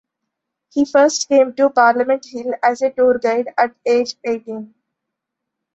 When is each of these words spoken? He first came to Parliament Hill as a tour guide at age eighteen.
He 0.73 0.85
first 0.85 1.27
came 1.29 1.53
to 1.53 1.69
Parliament 1.69 2.25
Hill 2.25 2.55
as 2.63 2.81
a 2.81 2.89
tour 2.89 3.19
guide 3.19 3.49
at 3.55 3.75
age 3.85 4.15
eighteen. 4.23 4.73